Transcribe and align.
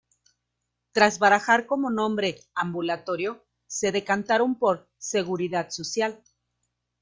Tras 0.93 1.19
barajar 1.19 1.67
como 1.67 1.91
nombre 1.91 2.39
‘ambulatorio', 2.55 3.45
se 3.67 3.91
decantaron 3.91 4.55
por 4.57 4.89
"Seguridad 4.97 5.69
Social". 5.69 6.23